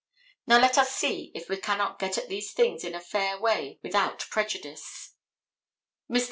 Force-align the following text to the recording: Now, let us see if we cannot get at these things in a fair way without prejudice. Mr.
Now, 0.47 0.57
let 0.59 0.79
us 0.79 0.95
see 0.95 1.31
if 1.35 1.47
we 1.47 1.57
cannot 1.57 1.99
get 1.99 2.17
at 2.17 2.27
these 2.27 2.53
things 2.53 2.83
in 2.83 2.95
a 2.95 2.99
fair 2.99 3.39
way 3.39 3.77
without 3.83 4.21
prejudice. 4.31 5.13
Mr. 6.09 6.19